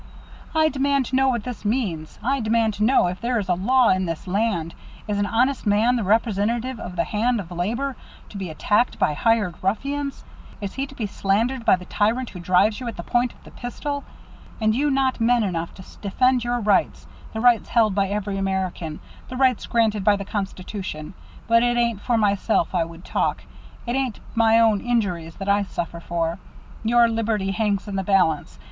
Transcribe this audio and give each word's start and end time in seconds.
"I 0.55 0.69
demand 0.69 1.05
to 1.05 1.15
know 1.15 1.29
what 1.29 1.43
this 1.43 1.63
means! 1.63 2.17
I 2.23 2.39
demand 2.39 2.73
to 2.73 2.83
know 2.83 3.05
if 3.05 3.21
there 3.21 3.37
is 3.37 3.47
a 3.49 3.53
law 3.53 3.89
in 3.89 4.07
this 4.07 4.25
land! 4.25 4.73
Is 5.07 5.19
an 5.19 5.27
honest 5.27 5.67
man, 5.67 5.95
the 5.95 6.03
representative 6.03 6.79
of 6.79 6.95
the 6.95 7.03
hand 7.03 7.39
of 7.39 7.51
labor, 7.51 7.95
to 8.29 8.37
be 8.39 8.49
attacked 8.49 8.97
by 8.97 9.13
hired 9.13 9.53
ruffians? 9.63 10.23
Is 10.59 10.73
he 10.73 10.87
to 10.87 10.95
be 10.95 11.05
slandered 11.05 11.65
by 11.65 11.75
the 11.75 11.85
tyrant 11.85 12.31
who 12.31 12.39
drives 12.39 12.79
you 12.79 12.87
at 12.87 12.97
the 12.97 13.03
point 13.03 13.31
of 13.33 13.43
the 13.43 13.51
pistol? 13.51 14.03
And 14.59 14.73
you 14.73 14.89
not 14.89 15.21
men 15.21 15.43
enough 15.43 15.75
to 15.75 15.83
defend 15.99 16.43
your 16.43 16.59
rights 16.59 17.05
the 17.31 17.39
rights 17.39 17.69
held 17.69 17.93
by 17.93 18.07
every 18.07 18.37
American 18.37 19.01
the 19.29 19.37
rights 19.37 19.67
granted 19.67 20.03
by 20.03 20.15
the 20.15 20.25
Constitution! 20.25 21.13
But 21.47 21.61
it 21.61 21.77
ain't 21.77 22.01
for 22.01 22.17
myself 22.17 22.73
I 22.73 22.85
would 22.85 23.05
talk. 23.05 23.43
It 23.85 23.95
ain't 23.95 24.19
my 24.33 24.59
own 24.59 24.81
injuries 24.81 25.35
that 25.35 25.47
I 25.47 25.61
suffer 25.61 25.99
for. 25.99 26.39
Your 26.83 27.07
liberty 27.07 27.51
hangs 27.51 27.87
in 27.87 27.97
the 27.97 28.03
balance. 28.03 28.57